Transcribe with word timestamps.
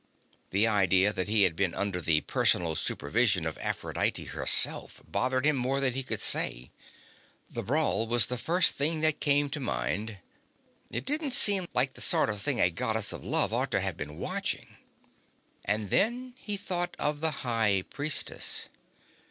The 0.49 0.65
idea 0.65 1.13
that 1.13 1.27
he 1.27 1.43
had 1.43 1.55
been 1.55 1.75
under 1.75 2.01
the 2.01 2.21
personal 2.21 2.73
supervision 2.75 3.45
of 3.45 3.59
Aphrodite 3.59 4.25
herself 4.25 5.03
bothered 5.07 5.45
him 5.45 5.55
more 5.55 5.79
than 5.79 5.93
he 5.93 6.01
could 6.01 6.21
say. 6.21 6.71
The 7.51 7.61
brawl 7.61 8.07
was 8.07 8.25
the 8.25 8.39
first 8.39 8.71
thing 8.71 9.01
that 9.01 9.19
came 9.19 9.47
to 9.51 9.59
mind. 9.59 10.17
It 10.89 11.05
didn't 11.05 11.35
seem 11.35 11.67
like 11.75 11.93
the 11.93 12.01
sort 12.01 12.31
of 12.31 12.41
thing 12.41 12.59
a 12.59 12.71
Goddess 12.71 13.13
of 13.13 13.23
Love 13.23 13.53
ought 13.53 13.69
to 13.69 13.79
have 13.79 13.95
been 13.95 14.17
watching. 14.17 14.75
And 15.65 15.91
then 15.91 16.33
he 16.39 16.57
thought 16.57 16.95
of 16.97 17.21
the 17.21 17.45
High 17.45 17.83
Priestess. 17.87 18.69